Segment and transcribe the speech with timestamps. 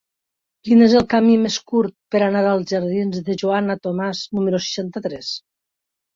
[0.69, 5.33] Quin és el camí més curt per anar als jardins de Joana Tomàs número seixanta-tres?